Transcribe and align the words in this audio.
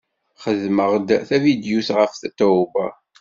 Xedmeɣ-d 0.43 1.09
tavidyut 1.27 1.87
ɣef 1.97 2.11
Tatoeba. 2.21 2.87